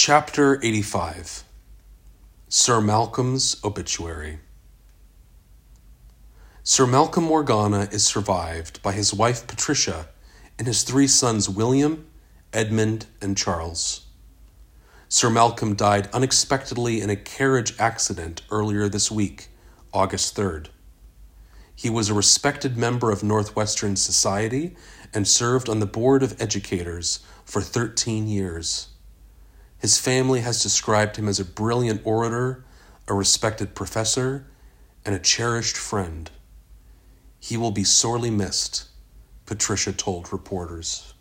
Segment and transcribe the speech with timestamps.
[0.00, 1.42] Chapter 85
[2.48, 4.38] Sir Malcolm's Obituary
[6.62, 10.06] Sir Malcolm Morgana is survived by his wife Patricia
[10.56, 12.06] and his three sons William,
[12.52, 14.06] Edmund, and Charles.
[15.08, 19.48] Sir Malcolm died unexpectedly in a carriage accident earlier this week,
[19.92, 20.68] August 3rd.
[21.74, 24.76] He was a respected member of Northwestern Society
[25.12, 28.90] and served on the Board of Educators for 13 years.
[29.78, 32.64] His family has described him as a brilliant orator,
[33.06, 34.46] a respected professor,
[35.04, 36.30] and a cherished friend.
[37.38, 38.88] He will be sorely missed,
[39.46, 41.14] Patricia told reporters.